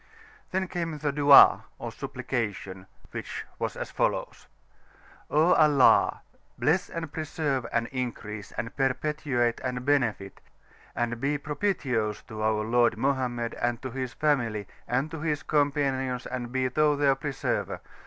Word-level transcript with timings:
Then 0.49 0.67
came 0.67 0.97
the 0.97 1.11
Dua, 1.11 1.65
or 1.77 1.91
supplication, 1.91 2.87
which 3.11 3.45
was 3.59 3.77
as 3.77 3.91
follows: 3.91 4.47
"O 5.29 5.53
Allah! 5.53 6.21
bless 6.57 6.89
and 6.89 7.13
preserve, 7.13 7.67
and 7.71 7.85
increase, 7.89 8.51
and 8.53 8.75
perpetuate, 8.75 9.61
and 9.63 9.85
benefit, 9.85 10.41
and 10.95 11.21
be 11.21 11.37
propit[i]ous 11.37 12.25
to, 12.25 12.41
our 12.41 12.63
Lord 12.63 12.97
Mohammed, 12.97 13.53
and 13.53 13.79
to 13.83 13.91
his 13.91 14.11
Family, 14.13 14.67
and 14.87 15.11
to 15.11 15.19
his 15.19 15.43
Companions, 15.43 16.25
and 16.25 16.51
be 16.51 16.67
Thou 16.67 16.95
their 16.95 17.13
Preserver! 17.13 17.79